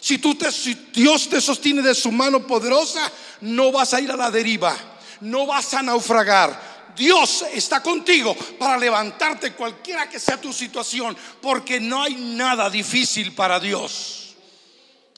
[0.00, 4.10] Si, tú te, si Dios te sostiene de su mano poderosa, no vas a ir
[4.10, 4.76] a la deriva,
[5.20, 6.92] no vas a naufragar.
[6.94, 13.32] Dios está contigo para levantarte cualquiera que sea tu situación, porque no hay nada difícil
[13.32, 14.34] para Dios.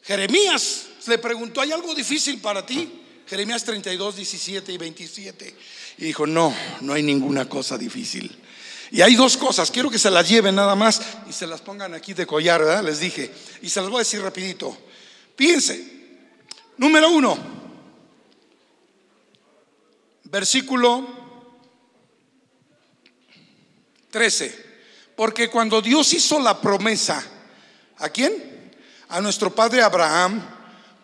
[0.02, 3.02] Jeremías le preguntó, ¿hay algo difícil para ti?
[3.26, 5.56] Jeremías 32, 17 y 27.
[5.98, 8.36] Y dijo, no, no hay ninguna cosa difícil.
[8.92, 11.92] Y hay dos cosas, quiero que se las lleven nada más y se las pongan
[11.94, 12.84] aquí de collar, ¿verdad?
[12.84, 13.32] Les dije.
[13.62, 14.76] Y se las voy a decir rapidito.
[15.34, 15.84] Piense,
[16.76, 17.36] número uno,
[20.24, 21.06] versículo
[24.10, 24.66] 13.
[25.16, 27.24] Porque cuando Dios hizo la promesa,
[27.98, 28.72] ¿a quién?
[29.08, 30.55] A nuestro padre Abraham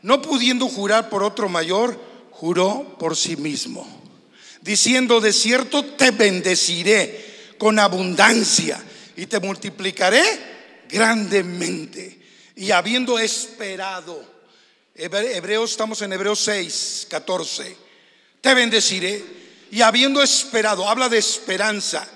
[0.03, 1.99] no pudiendo jurar por otro mayor,
[2.31, 3.87] juró por sí mismo,
[4.61, 8.83] diciendo, de cierto te bendeciré con abundancia
[9.17, 10.23] y te multiplicaré
[10.89, 12.21] grandemente.
[12.57, 14.23] Y habiendo esperado,
[14.95, 17.77] Hebreos, estamos en Hebreos 6, 14,
[18.41, 19.43] te bendeciré.
[19.71, 22.07] Y habiendo esperado, habla de esperanza,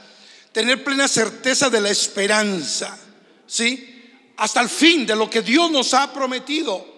[0.52, 2.98] tener plena certeza de la esperanza,
[3.46, 4.12] ¿sí?
[4.36, 6.95] Hasta el fin de lo que Dios nos ha prometido.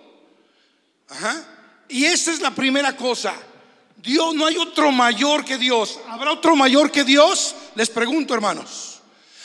[1.08, 1.44] Ajá.
[1.88, 3.34] Y esa es la primera cosa.
[3.96, 5.98] Dios, no hay otro mayor que Dios.
[6.08, 7.54] ¿Habrá otro mayor que Dios?
[7.74, 9.00] Les pregunto, hermanos.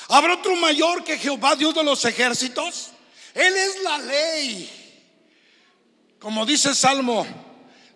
[0.10, 2.92] ¿Habrá otro mayor que Jehová, Dios de los ejércitos?
[3.34, 4.70] Él es la ley.
[6.20, 7.26] Como dice el Salmo,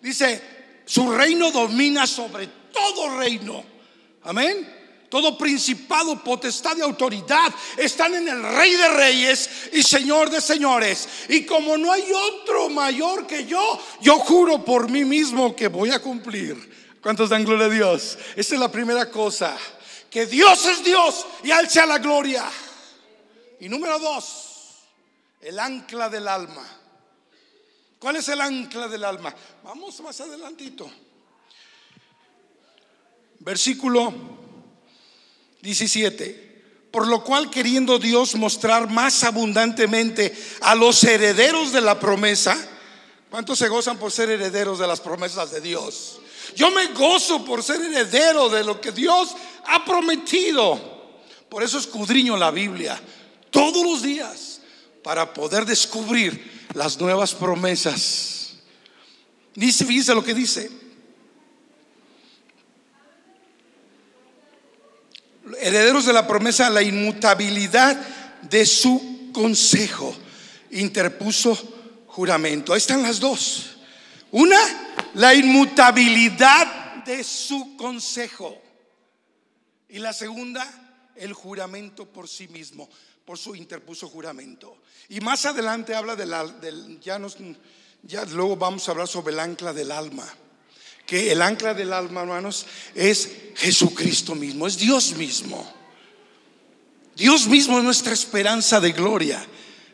[0.02, 3.64] dice, su reino domina sobre todo reino.
[4.24, 4.77] Amén.
[5.08, 11.08] Todo principado, potestad y autoridad están en el Rey de Reyes y Señor de Señores.
[11.30, 15.90] Y como no hay otro mayor que yo, yo juro por mí mismo que voy
[15.90, 16.98] a cumplir.
[17.02, 18.18] ¿Cuántos dan gloria a Dios?
[18.36, 19.56] Esa es la primera cosa.
[20.10, 22.44] Que Dios es Dios y sea la gloria.
[23.60, 24.76] Y número dos,
[25.40, 26.66] el ancla del alma.
[27.98, 29.34] ¿Cuál es el ancla del alma?
[29.64, 30.90] Vamos más adelantito.
[33.40, 34.47] Versículo
[35.62, 36.48] 17.
[36.90, 42.56] Por lo cual queriendo Dios mostrar más abundantemente a los herederos de la promesa,
[43.30, 46.20] ¿cuántos se gozan por ser herederos de las promesas de Dios?
[46.56, 49.34] Yo me gozo por ser heredero de lo que Dios
[49.66, 50.98] ha prometido.
[51.48, 53.00] Por eso escudriño la Biblia
[53.50, 54.60] todos los días
[55.02, 58.38] para poder descubrir las nuevas promesas
[59.58, 60.70] Dice, lo que dice.
[65.60, 67.96] Herederos de la promesa, la inmutabilidad
[68.42, 70.14] de su consejo.
[70.70, 71.54] Interpuso
[72.06, 72.72] juramento.
[72.72, 73.76] Ahí están las dos.
[74.30, 74.58] Una,
[75.14, 78.60] la inmutabilidad de su consejo.
[79.88, 80.66] Y la segunda,
[81.16, 82.88] el juramento por sí mismo.
[83.24, 84.78] Por su interpuso juramento.
[85.08, 87.36] Y más adelante habla del, ya, nos,
[88.02, 90.26] ya luego vamos a hablar sobre el ancla del alma.
[91.08, 95.66] Que el ancla del alma, hermanos, es Jesucristo mismo, es Dios mismo.
[97.16, 99.42] Dios mismo es nuestra esperanza de gloria.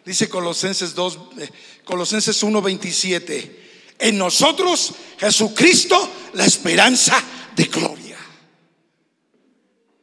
[0.05, 1.49] Dice Colosenses 2, eh,
[1.85, 3.95] Colosenses 1:27.
[3.97, 7.23] En nosotros Jesucristo la esperanza
[7.55, 8.19] de gloria.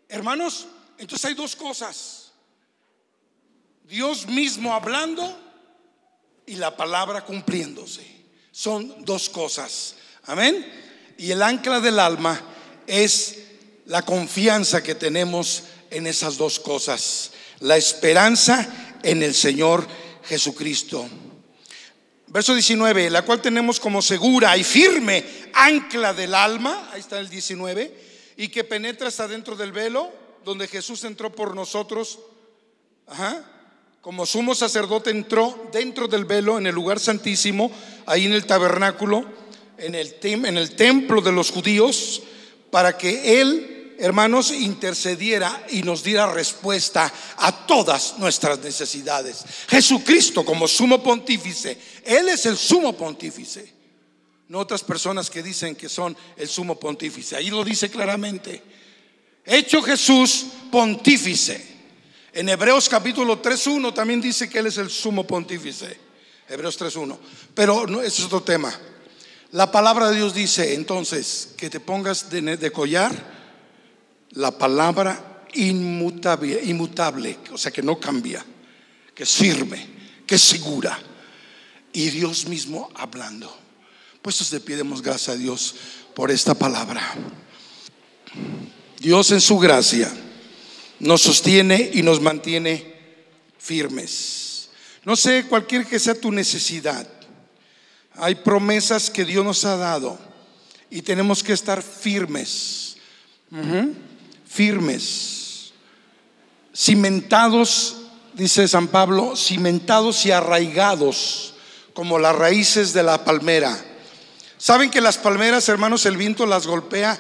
[0.08, 0.66] Hermanos,
[0.98, 2.32] entonces hay dos cosas.
[3.84, 5.38] Dios mismo hablando
[6.46, 8.08] y la palabra cumpliéndose.
[8.54, 9.96] Son dos cosas.
[10.24, 10.90] Amén.
[11.22, 12.42] Y el ancla del alma
[12.88, 13.38] es
[13.86, 17.34] la confianza que tenemos en esas dos cosas.
[17.60, 18.68] La esperanza
[19.04, 19.86] en el Señor
[20.24, 21.08] Jesucristo.
[22.26, 27.30] Verso 19, la cual tenemos como segura y firme ancla del alma, ahí está el
[27.30, 30.12] 19, y que penetra hasta dentro del velo,
[30.44, 32.18] donde Jesús entró por nosotros,
[33.06, 33.46] ajá,
[34.02, 37.72] como sumo sacerdote entró dentro del velo en el lugar santísimo,
[38.08, 39.40] ahí en el tabernáculo,
[39.82, 42.22] en el, en el templo de los judíos,
[42.70, 49.44] para que Él hermanos, intercediera y nos diera respuesta a todas nuestras necesidades.
[49.70, 53.82] Jesucristo como sumo pontífice, Él es el sumo pontífice.
[54.48, 57.38] No otras personas que dicen que son el sumo pontífice.
[57.38, 58.62] Ahí lo dice claramente.
[59.46, 61.70] Hecho Jesús pontífice.
[62.34, 65.98] En Hebreos capítulo 3.1 también dice que Él es el sumo pontífice.
[66.50, 67.18] Hebreos 3.1.
[67.54, 68.78] Pero no, ese es otro tema.
[69.52, 73.12] La palabra de Dios dice entonces que te pongas de, de collar
[74.32, 78.46] la palabra inmutable, inmutable, o sea que no cambia,
[79.14, 79.86] que es firme,
[80.26, 80.98] que es segura.
[81.92, 83.54] Y Dios mismo hablando.
[84.22, 85.76] Pues te pidemos gracias a Dios
[86.16, 87.02] por esta palabra.
[89.00, 90.10] Dios en su gracia
[91.00, 92.94] nos sostiene y nos mantiene
[93.58, 94.70] firmes.
[95.04, 97.08] No sé, cualquier que sea tu necesidad,
[98.16, 100.18] hay promesas que Dios nos ha dado
[100.90, 102.98] y tenemos que estar firmes.
[104.48, 105.74] Firmes,
[106.74, 107.98] cimentados,
[108.34, 111.54] dice San Pablo, cimentados y arraigados
[111.94, 113.78] como las raíces de la palmera.
[114.58, 117.20] ¿Saben que las palmeras, hermanos, el viento las golpea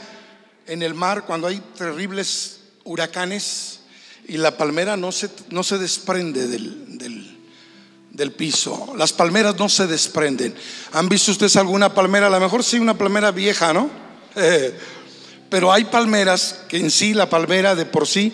[0.67, 3.80] en el mar cuando hay terribles huracanes
[4.27, 6.90] y la palmera no se, no se desprende del,
[8.21, 8.93] del, piso?
[8.97, 10.53] Las palmeras no se desprenden.
[10.93, 12.27] ¿Han visto ustedes alguna palmera?
[12.27, 13.89] A lo mejor sí, una palmera vieja, ¿no?
[15.49, 18.34] Pero hay palmeras que en sí, la palmera de por sí,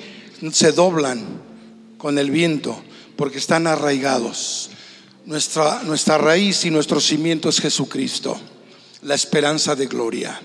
[0.52, 1.26] se doblan
[1.98, 2.82] con el viento
[3.16, 4.70] porque están arraigados.
[5.26, 8.40] Nuestra, nuestra raíz y nuestro cimiento es Jesucristo,
[9.02, 10.40] la esperanza de gloria.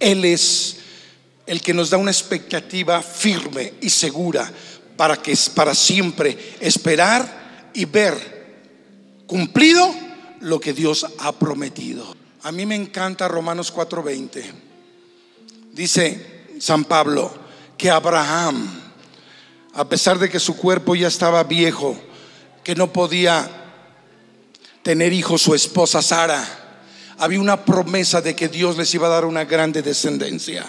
[0.00, 0.76] Él es
[1.46, 4.52] el que nos da una expectativa firme y segura
[4.96, 8.35] para que para siempre esperar y ver
[9.26, 9.92] cumplido
[10.40, 12.16] lo que Dios ha prometido.
[12.42, 14.66] A mí me encanta Romanos 4:20
[15.76, 17.30] Dice San Pablo
[17.76, 18.66] que Abraham,
[19.74, 21.94] a pesar de que su cuerpo ya estaba viejo,
[22.64, 23.46] que no podía
[24.82, 26.42] tener hijos, su esposa Sara,
[27.18, 30.64] había una promesa de que Dios les iba a dar una grande descendencia.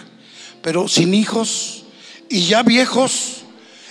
[0.62, 1.86] Pero sin hijos
[2.28, 3.44] y ya viejos,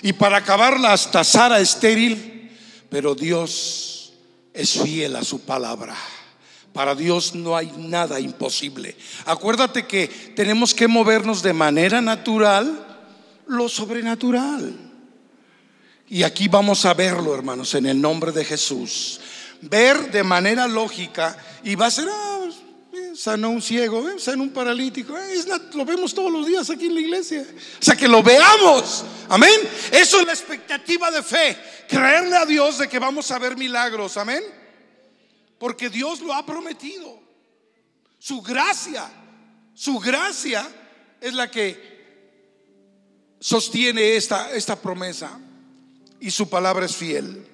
[0.02, 2.50] y para acabarla hasta Sara estéril,
[2.90, 3.95] pero Dios
[4.56, 5.94] es fiel a su palabra.
[6.72, 8.96] Para Dios no hay nada imposible.
[9.24, 12.84] Acuérdate que tenemos que movernos de manera natural
[13.46, 14.74] lo sobrenatural.
[16.08, 19.20] Y aquí vamos a verlo, hermanos, en el nombre de Jesús.
[19.62, 22.45] Ver de manera lógica y va a ser, ah,
[23.16, 25.16] sanó un ciego, eh, sanó un paralítico.
[25.16, 25.42] Eh,
[25.74, 27.46] lo vemos todos los días aquí en la iglesia.
[27.80, 29.04] O sea, que lo veamos.
[29.28, 29.60] Amén.
[29.90, 31.56] Eso es la expectativa de fe.
[31.88, 34.16] Creerle a Dios de que vamos a ver milagros.
[34.16, 34.42] Amén.
[35.58, 37.20] Porque Dios lo ha prometido.
[38.18, 39.10] Su gracia,
[39.74, 40.68] su gracia
[41.20, 41.96] es la que
[43.40, 45.40] sostiene esta, esta promesa.
[46.20, 47.46] Y su palabra es fiel.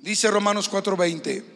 [0.00, 1.55] Dice Romanos 4:20.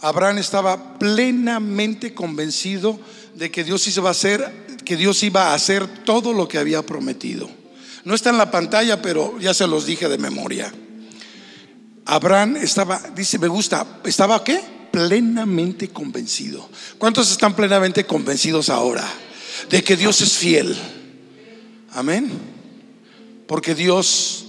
[0.00, 2.98] Abraham estaba plenamente convencido
[3.34, 6.82] de que Dios iba a hacer, que Dios iba a hacer todo lo que había
[6.82, 7.48] prometido.
[8.04, 10.72] No está en la pantalla, pero ya se los dije de memoria.
[12.06, 14.78] Abraham estaba, dice, me gusta, estaba qué?
[14.90, 16.68] plenamente convencido.
[16.98, 19.06] ¿Cuántos están plenamente convencidos ahora
[19.70, 20.76] de que Dios es fiel?
[21.92, 22.30] Amén.
[23.46, 24.46] Porque Dios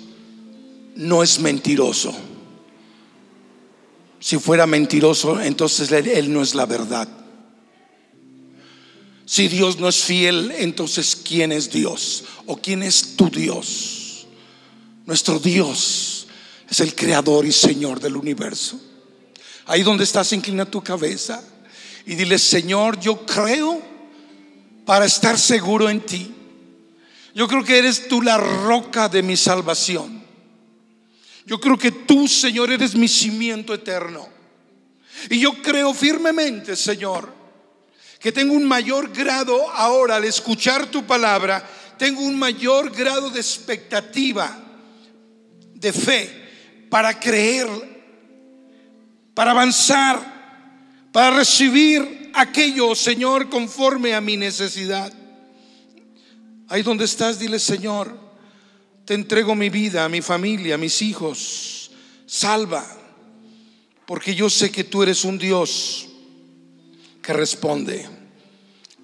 [0.95, 2.15] no es mentiroso.
[4.19, 7.07] Si fuera mentiroso, entonces él, no es la verdad.
[9.25, 12.25] Si Dios no es fiel, entonces ¿quién es Dios?
[12.45, 14.27] ¿O quién es tu Dios?
[15.05, 16.27] Nuestro Dios
[16.69, 18.79] es el creador y Señor del universo.
[19.65, 21.43] Ahí donde estás, inclina tu cabeza
[22.05, 23.81] y dile, Señor, yo creo
[24.85, 26.33] para estar seguro en ti.
[27.35, 30.18] Yo creo que eres tú la roca de mi salvación.
[31.45, 34.27] Yo creo que tú, Señor, eres mi cimiento eterno.
[35.29, 37.33] Y yo creo firmemente, Señor,
[38.19, 41.67] que tengo un mayor grado ahora al escuchar tu palabra,
[41.97, 44.57] tengo un mayor grado de expectativa,
[45.73, 47.67] de fe, para creer,
[49.33, 50.39] para avanzar,
[51.11, 55.13] para recibir aquello, Señor, conforme a mi necesidad.
[56.67, 58.28] Ahí donde estás, dile, Señor,
[59.09, 61.89] te entrego mi vida, a mi familia, a mis hijos.
[62.27, 62.85] Salva,
[64.05, 66.07] porque yo sé que tú eres un Dios
[67.19, 68.07] que responde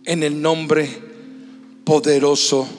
[0.04, 0.88] en el nombre
[1.84, 2.70] poderoso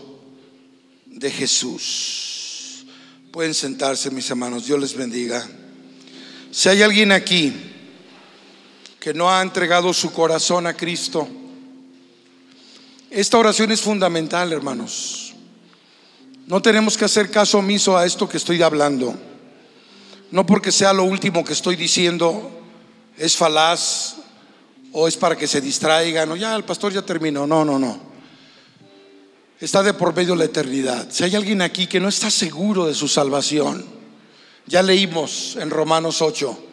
[1.05, 2.87] de Jesús.
[3.33, 4.65] Pueden sentarse, mis hermanos.
[4.65, 5.45] Dios les bendiga.
[6.53, 7.53] Si hay alguien aquí
[9.01, 11.27] que no ha entregado su corazón a Cristo,
[13.11, 15.27] esta oración es fundamental, hermanos.
[16.47, 19.15] No tenemos que hacer caso omiso a esto que estoy hablando.
[20.31, 22.51] No porque sea lo último que estoy diciendo
[23.17, 24.17] es falaz
[24.93, 27.47] o es para que se distraigan o ya el pastor ya terminó.
[27.47, 27.99] No, no, no.
[29.61, 31.09] Está de por medio la eternidad.
[31.11, 33.85] Si hay alguien aquí que no está seguro de su salvación,
[34.67, 36.65] ya leímos en Romanos 8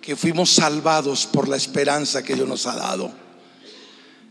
[0.00, 3.26] que fuimos salvados por la esperanza que Dios nos ha dado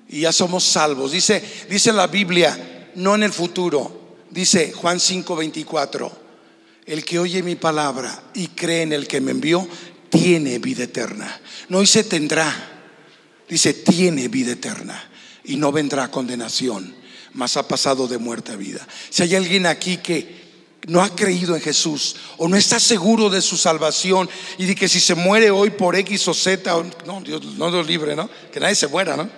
[0.07, 1.11] y ya somos salvos.
[1.11, 6.11] Dice, dice la Biblia, no en el futuro, dice Juan 5:24,
[6.85, 9.67] el que oye mi palabra y cree en el que me envió,
[10.09, 11.41] tiene vida eterna.
[11.69, 12.53] No dice tendrá,
[13.49, 15.09] dice tiene vida eterna
[15.43, 16.95] y no vendrá condenación,
[17.33, 18.87] mas ha pasado de muerte a vida.
[19.09, 20.45] Si hay alguien aquí que
[20.87, 24.87] no ha creído en Jesús o no está seguro de su salvación y de que
[24.87, 28.29] si se muere hoy por X o Z, no, Dios no lo libre, ¿no?
[28.51, 29.29] Que nadie se muera, ¿no?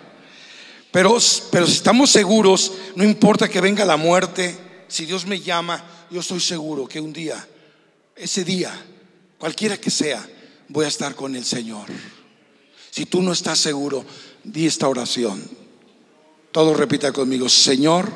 [0.92, 1.18] Pero,
[1.52, 4.58] pero si estamos seguros, no importa que venga la muerte,
[4.88, 7.46] si Dios me llama, yo estoy seguro que un día,
[8.16, 8.74] ese día,
[9.38, 10.28] cualquiera que sea,
[10.70, 11.88] voy a estar con el Señor.
[12.90, 14.06] Si tú no estás seguro,
[14.44, 15.44] di esta oración.
[16.52, 18.10] Todo repita conmigo, Señor,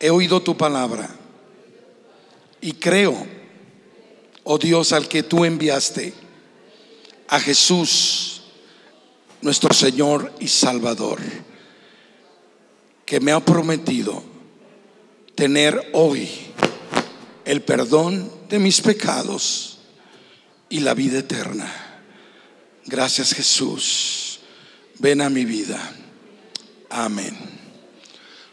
[0.00, 1.08] he oído tu palabra
[2.60, 3.26] y creo,
[4.44, 6.12] oh Dios, al que tú enviaste,
[7.28, 8.42] a Jesús
[9.42, 11.20] nuestro Señor y Salvador,
[13.04, 14.35] que me ha prometido
[15.36, 16.28] tener hoy
[17.44, 19.78] el perdón de mis pecados
[20.68, 21.72] y la vida eterna.
[22.86, 24.40] Gracias Jesús.
[24.98, 25.78] Ven a mi vida.
[26.88, 27.36] Amén.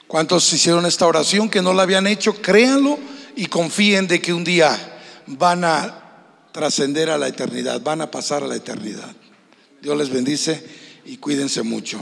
[0.08, 2.40] ¿Cuántos hicieron esta oración que no la habían hecho?
[2.42, 3.00] Créanlo
[3.36, 4.78] y confíen de que un día
[5.26, 6.02] van a
[6.52, 9.12] trascender a la eternidad, van a pasar a la eternidad.
[9.82, 10.64] Dios les bendice
[11.06, 12.00] y cuídense mucho.